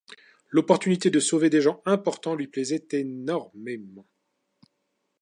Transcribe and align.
L'opportunité 0.49 1.11
de 1.11 1.19
sauver 1.19 1.51
des 1.51 1.61
gens 1.61 1.83
importants 1.85 2.33
lui 2.33 2.47
plaisait 2.47 2.87
énormément. 2.93 4.07